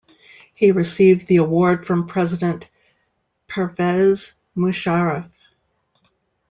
He 0.55 0.71
received 0.71 1.27
the 1.27 1.35
award 1.35 1.85
from 1.85 2.07
President 2.07 2.67
Pervez 3.47 4.33
Musharraf. 4.57 5.29